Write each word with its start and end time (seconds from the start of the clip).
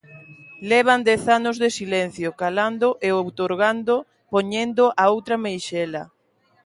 Levan 0.69 1.01
dez 1.09 1.23
anos 1.37 1.55
de 1.63 1.69
silencio, 1.79 2.29
calando 2.41 2.89
e 3.07 3.09
outorgando, 3.21 3.95
poñendo 4.33 4.83
a 5.03 5.05
outra 5.15 5.35
meixela. 5.45 6.03